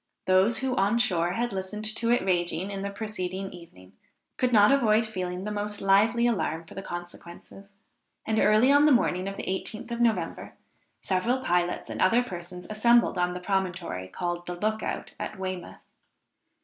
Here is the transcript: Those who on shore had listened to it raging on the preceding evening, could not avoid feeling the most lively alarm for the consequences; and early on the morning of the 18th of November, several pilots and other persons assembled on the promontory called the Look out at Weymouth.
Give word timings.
Those 0.25 0.57
who 0.57 0.75
on 0.77 0.97
shore 0.97 1.33
had 1.33 1.53
listened 1.53 1.85
to 1.85 2.09
it 2.09 2.23
raging 2.25 2.71
on 2.73 2.81
the 2.81 2.89
preceding 2.89 3.51
evening, 3.53 3.93
could 4.35 4.51
not 4.51 4.71
avoid 4.71 5.05
feeling 5.05 5.43
the 5.43 5.51
most 5.51 5.79
lively 5.79 6.25
alarm 6.25 6.65
for 6.65 6.73
the 6.73 6.81
consequences; 6.81 7.73
and 8.25 8.39
early 8.39 8.71
on 8.71 8.85
the 8.87 8.91
morning 8.91 9.27
of 9.27 9.37
the 9.37 9.43
18th 9.43 9.91
of 9.91 10.01
November, 10.01 10.55
several 11.01 11.37
pilots 11.37 11.87
and 11.87 12.01
other 12.01 12.23
persons 12.23 12.65
assembled 12.67 13.19
on 13.19 13.35
the 13.35 13.39
promontory 13.39 14.07
called 14.07 14.47
the 14.47 14.55
Look 14.55 14.81
out 14.81 15.11
at 15.19 15.37
Weymouth. 15.37 15.83